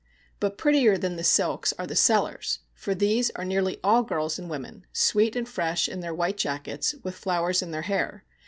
But 0.39 0.57
prettier 0.57 0.97
than 0.97 1.15
the 1.15 1.23
silks 1.23 1.73
are 1.73 1.85
the 1.85 1.95
sellers, 1.95 2.61
for 2.73 2.95
these 2.95 3.29
are 3.35 3.45
nearly 3.45 3.79
all 3.83 4.01
girls 4.01 4.39
and 4.39 4.49
women, 4.49 4.87
sweet 4.91 5.35
and 5.35 5.47
fresh 5.47 5.87
in 5.87 5.99
their 5.99 6.11
white 6.11 6.37
jackets, 6.39 6.95
with 7.03 7.13
flowers 7.13 7.61
in 7.61 7.69
their 7.69 7.83
hair. 7.83 8.25